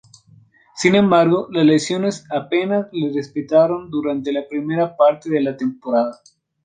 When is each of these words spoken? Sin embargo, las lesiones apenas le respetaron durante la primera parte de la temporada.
Sin 0.73 0.95
embargo, 0.95 1.47
las 1.51 1.63
lesiones 1.63 2.25
apenas 2.31 2.87
le 2.91 3.13
respetaron 3.13 3.91
durante 3.91 4.31
la 4.33 4.47
primera 4.47 4.97
parte 4.97 5.29
de 5.29 5.41
la 5.41 5.55
temporada. 5.55 6.19